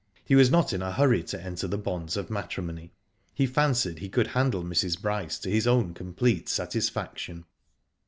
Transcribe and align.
He 0.25 0.33
was 0.33 0.49
not 0.49 0.73
in 0.73 0.81
a 0.81 0.91
hurry 0.93 1.21
to 1.25 1.39
enter 1.39 1.67
the 1.67 1.77
bonds 1.77 2.17
of 2.17 2.31
matrimony. 2.31 2.91
He 3.35 3.45
fancied 3.45 3.99
he 3.99 4.09
could 4.09 4.25
handle 4.25 4.63
Mrs. 4.63 4.99
Bryce 4.99 5.37
to 5.37 5.49
his 5.51 5.67
own 5.67 5.93
complete 5.93 6.49
satisfaction. 6.49 7.45